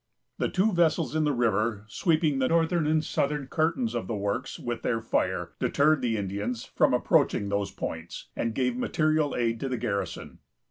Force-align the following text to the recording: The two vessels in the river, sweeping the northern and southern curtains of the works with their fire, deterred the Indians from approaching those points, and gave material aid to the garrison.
The 0.39 0.49
two 0.49 0.73
vessels 0.73 1.15
in 1.15 1.25
the 1.25 1.31
river, 1.31 1.85
sweeping 1.87 2.39
the 2.39 2.47
northern 2.47 2.87
and 2.87 3.05
southern 3.05 3.45
curtains 3.45 3.93
of 3.93 4.07
the 4.07 4.15
works 4.15 4.57
with 4.57 4.81
their 4.81 4.99
fire, 4.99 5.51
deterred 5.59 6.01
the 6.01 6.17
Indians 6.17 6.65
from 6.65 6.91
approaching 6.91 7.49
those 7.49 7.69
points, 7.69 8.29
and 8.35 8.55
gave 8.55 8.75
material 8.75 9.35
aid 9.35 9.59
to 9.59 9.69
the 9.69 9.77
garrison. 9.77 10.39